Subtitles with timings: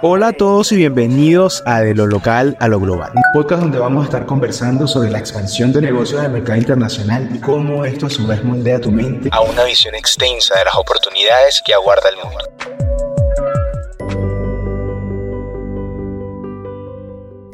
[0.00, 3.78] Hola a todos y bienvenidos a De lo local a lo global, un podcast donde
[3.78, 8.06] vamos a estar conversando sobre la expansión de negocios del mercado internacional y cómo esto
[8.06, 12.10] a su vez moldea tu mente a una visión extensa de las oportunidades que aguarda
[12.10, 12.44] el mundo.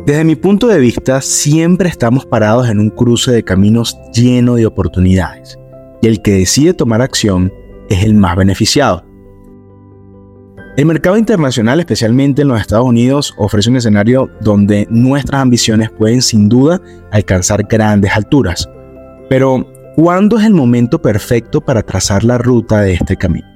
[0.05, 4.67] Desde mi punto de vista, siempre estamos parados en un cruce de caminos lleno de
[4.67, 5.59] oportunidades,
[6.03, 7.51] y el que decide tomar acción
[7.89, 9.10] es el más beneficiado.
[10.77, 16.23] El mercado internacional, especialmente en los Estados Unidos, ofrece un escenario donde nuestras ambiciones pueden
[16.23, 18.69] sin duda alcanzar grandes alturas.
[19.29, 23.49] Pero, ¿cuándo es el momento perfecto para trazar la ruta de este camino?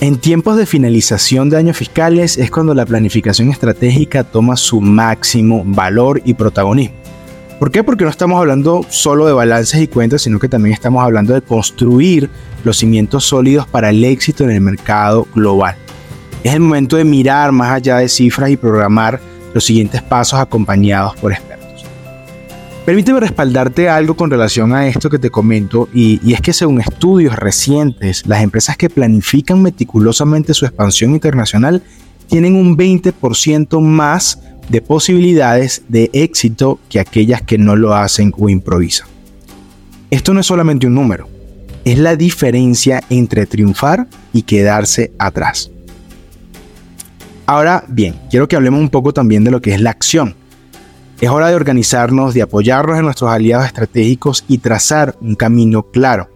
[0.00, 5.62] En tiempos de finalización de años fiscales es cuando la planificación estratégica toma su máximo
[5.64, 6.96] valor y protagonismo.
[7.58, 7.82] ¿Por qué?
[7.82, 11.42] Porque no estamos hablando solo de balances y cuentas, sino que también estamos hablando de
[11.42, 12.30] construir
[12.62, 15.74] los cimientos sólidos para el éxito en el mercado global.
[16.44, 19.20] Es el momento de mirar más allá de cifras y programar
[19.54, 21.84] los siguientes pasos acompañados por expertos.
[22.86, 26.80] Permíteme respaldarte algo con relación a esto que te comento y, y es que según
[26.80, 31.82] estudios recientes, las empresas que planifican meticulosamente su expansión internacional
[32.28, 34.38] tienen un 20% más
[34.68, 39.08] de posibilidades de éxito que aquellas que no lo hacen o improvisan.
[40.10, 41.28] Esto no es solamente un número,
[41.84, 45.70] es la diferencia entre triunfar y quedarse atrás.
[47.46, 50.34] Ahora bien, quiero que hablemos un poco también de lo que es la acción.
[51.20, 56.28] Es hora de organizarnos, de apoyarnos en nuestros aliados estratégicos y trazar un camino claro.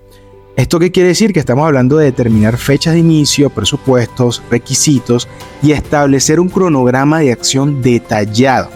[0.55, 1.33] ¿Esto qué quiere decir?
[1.33, 5.27] Que estamos hablando de determinar fechas de inicio, presupuestos, requisitos
[5.62, 8.69] y establecer un cronograma de acción detallado.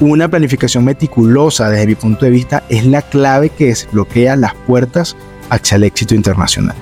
[0.00, 5.16] Una planificación meticulosa desde mi punto de vista es la clave que desbloquea las puertas
[5.48, 6.74] hacia el éxito internacional.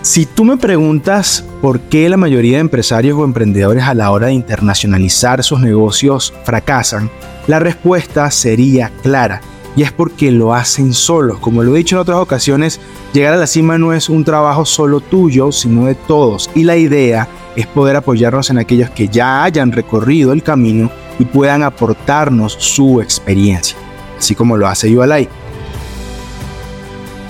[0.00, 4.28] Si tú me preguntas por qué la mayoría de empresarios o emprendedores a la hora
[4.28, 7.10] de internacionalizar sus negocios fracasan,
[7.46, 9.42] la respuesta sería clara
[9.76, 11.38] y es porque lo hacen solos.
[11.38, 12.80] Como lo he dicho en otras ocasiones,
[13.12, 16.50] llegar a la cima no es un trabajo solo tuyo, sino de todos.
[16.54, 21.24] Y la idea es poder apoyarnos en aquellos que ya hayan recorrido el camino y
[21.24, 23.76] puedan aportarnos su experiencia,
[24.18, 25.28] así como lo hace Yualai.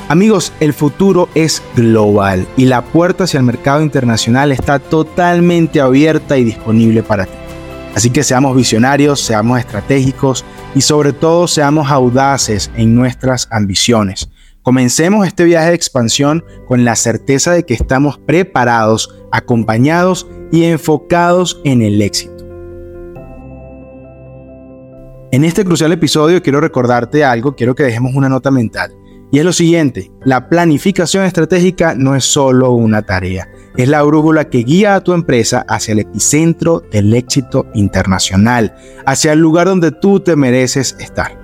[0.09, 6.37] Amigos, el futuro es global y la puerta hacia el mercado internacional está totalmente abierta
[6.37, 7.33] y disponible para ti.
[7.95, 14.31] Así que seamos visionarios, seamos estratégicos y sobre todo seamos audaces en nuestras ambiciones.
[14.63, 21.61] Comencemos este viaje de expansión con la certeza de que estamos preparados, acompañados y enfocados
[21.65, 22.47] en el éxito.
[25.33, 28.95] En este crucial episodio quiero recordarte algo, quiero que dejemos una nota mental.
[29.33, 34.49] Y es lo siguiente, la planificación estratégica no es solo una tarea, es la brújula
[34.49, 38.75] que guía a tu empresa hacia el epicentro del éxito internacional,
[39.07, 41.39] hacia el lugar donde tú te mereces estar.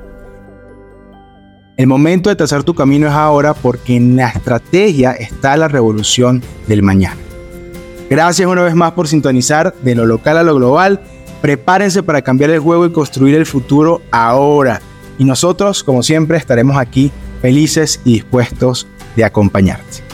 [1.77, 6.43] El momento de trazar tu camino es ahora porque en la estrategia está la revolución
[6.67, 7.21] del mañana.
[8.09, 11.03] Gracias una vez más por sintonizar de lo local a lo global.
[11.43, 14.81] Prepárense para cambiar el juego y construir el futuro ahora.
[15.19, 18.87] Y nosotros, como siempre, estaremos aquí felices y dispuestos
[19.17, 20.06] de acompañarte.